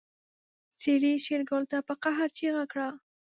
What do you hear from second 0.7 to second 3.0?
سړي شېرګل ته په قهر چيغه کړه.